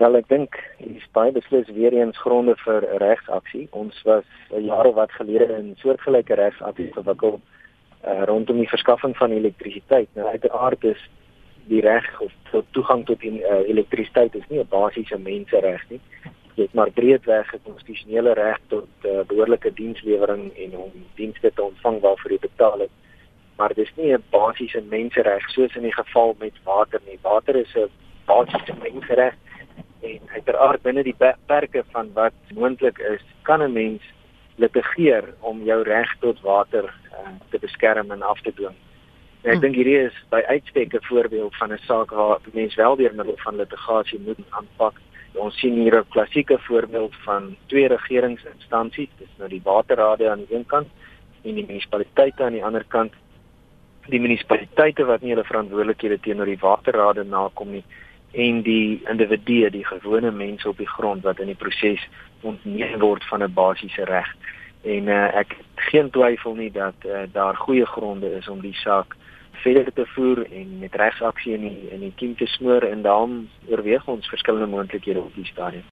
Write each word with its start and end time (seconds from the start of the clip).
Wel 0.00 0.16
ek 0.16 0.30
dink 0.32 0.56
hier's 0.80 1.08
baie 1.12 1.32
beslis 1.36 1.68
weer 1.76 1.92
eens 1.92 2.16
gronde 2.24 2.54
vir 2.62 2.84
regsaksie. 3.02 3.66
Ons 3.76 3.98
was 4.08 4.24
of 4.48 4.94
wat 4.96 5.10
gelede 5.12 5.48
in 5.58 5.74
soortgelyke 5.76 6.38
regsaksie 6.40 6.86
gewikkeld 6.94 7.42
uh, 8.08 8.22
rondom 8.30 8.62
die 8.62 8.68
verskaffing 8.68 9.12
van 9.18 9.34
elektrisiteit. 9.36 10.08
Nou 10.16 10.30
uiteraard 10.32 10.84
is 10.88 11.02
die 11.68 11.82
reg 11.84 12.06
of 12.24 12.32
tot 12.50 12.64
toegang 12.72 13.04
tot 13.10 13.20
die 13.20 13.42
uh, 13.42 13.58
elektrisiteit 13.68 14.38
is 14.40 14.46
nie 14.48 14.62
'n 14.62 14.70
basiese 14.72 15.18
mensereg 15.18 15.84
nie. 15.90 16.00
Dit 16.54 16.68
is 16.68 16.72
maar 16.72 16.90
breedweg 16.90 17.52
'n 17.54 17.60
konstitusionele 17.68 18.32
reg 18.32 18.58
tot 18.68 18.88
uh, 19.04 19.20
behoorlike 19.28 19.72
dienslewering 19.72 20.56
en 20.56 20.78
om 20.78 20.92
dienste 21.20 21.52
te 21.54 21.62
ontvang 21.62 22.00
waarvoor 22.00 22.30
jy 22.30 22.40
betaal 22.40 22.78
het. 22.88 22.94
Maar 23.56 23.74
dis 23.74 23.92
nie 23.96 24.16
'n 24.16 24.24
basiese 24.30 24.80
mensereg 24.80 25.44
soos 25.50 25.76
in 25.76 25.82
die 25.82 25.98
geval 26.00 26.36
met 26.38 26.56
water 26.64 27.00
nie. 27.04 27.18
Water 27.22 27.56
is 27.56 27.76
'n 27.76 27.90
basiese 28.24 28.74
mensereg 28.80 29.36
en 30.00 30.20
uiteraard 30.34 30.82
binne 30.82 31.02
die 31.02 31.16
perke 31.46 31.84
van 31.90 32.10
wat 32.14 32.32
moontlik 32.54 32.98
is, 32.98 33.24
kan 33.42 33.62
'n 33.62 33.72
mens 33.72 34.02
litigeer 34.56 35.24
om 35.40 35.62
jou 35.64 35.82
reg 35.82 36.16
tot 36.20 36.40
water 36.40 36.84
uh, 36.84 37.28
te 37.50 37.58
beskerm 37.58 38.10
en 38.10 38.22
af 38.22 38.40
te 38.40 38.52
dwing. 38.54 38.76
En 39.42 39.50
ek 39.50 39.56
hm. 39.56 39.60
dink 39.60 39.74
hierdie 39.74 40.00
is 40.06 40.16
by 40.32 40.42
uitstek 40.46 40.94
'n 40.94 41.06
voorbeeld 41.08 41.56
van 41.56 41.72
'n 41.72 41.78
saak 41.88 42.10
waar 42.10 42.40
mense 42.52 42.76
wel 42.76 42.96
deur 42.96 43.14
middel 43.14 43.36
van 43.36 43.56
litigasie 43.56 44.20
moet 44.20 44.38
aanpak. 44.50 45.00
Ons 45.34 45.58
sien 45.58 45.74
hier 45.74 45.96
'n 45.96 46.08
klassieke 46.08 46.58
voorbeeld 46.58 47.14
van 47.24 47.56
twee 47.66 47.88
regeringsinstansies, 47.88 49.08
dis 49.18 49.32
nou 49.38 49.48
die 49.48 49.62
waterrade 49.64 50.30
aan 50.30 50.44
die 50.44 50.56
een 50.56 50.66
kant 50.66 50.88
en 51.42 51.54
die 51.54 51.66
munisipaliteite 51.66 52.44
aan 52.44 52.52
die 52.52 52.64
ander 52.64 52.84
kant. 52.88 53.12
Die 54.08 54.20
munisipaliteite 54.20 55.04
wat 55.04 55.20
nie 55.20 55.30
hulle 55.30 55.44
verantwoordelikhede 55.44 56.20
teenoor 56.20 56.46
die 56.46 56.60
waterrade 56.60 57.24
nakom 57.24 57.70
nie 57.70 57.84
en 58.32 58.62
die 58.62 59.00
individue, 59.10 59.70
die 59.70 59.84
gewone 59.86 60.30
mense 60.30 60.68
op 60.68 60.78
die 60.78 60.88
grond 60.88 61.22
wat 61.22 61.40
in 61.40 61.50
die 61.50 61.58
proses 61.58 62.08
ontneem 62.40 62.98
word 62.98 63.24
van 63.24 63.42
'n 63.42 63.52
basiese 63.52 64.04
reg. 64.04 64.28
En 64.82 65.08
uh, 65.08 65.36
ek 65.36 65.56
geen 65.74 66.10
twyfel 66.10 66.54
nie 66.54 66.70
dat 66.70 66.94
uh, 67.06 67.22
daar 67.32 67.56
goeie 67.56 67.86
gronde 67.86 68.36
is 68.36 68.48
om 68.48 68.60
die 68.60 68.74
saak 68.74 69.16
verder 69.50 69.92
te 69.92 70.06
voer 70.06 70.46
en 70.52 70.78
met 70.78 70.94
regsaksie 70.94 71.54
in 71.54 71.60
die 71.60 71.90
in 71.90 72.00
die 72.00 72.12
kiem 72.16 72.34
te 72.36 72.46
smoor 72.46 72.82
en 72.82 73.02
daarom 73.02 73.48
oorweeg 73.68 74.06
ons 74.06 74.28
verskillende 74.28 74.66
moontlikhede 74.66 75.20
op 75.20 75.34
die 75.34 75.44
stadium. 75.44 75.90